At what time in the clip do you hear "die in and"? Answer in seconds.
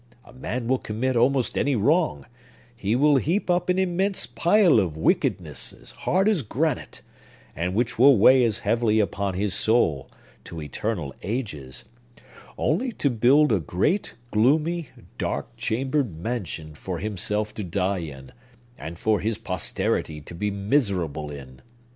17.63-18.97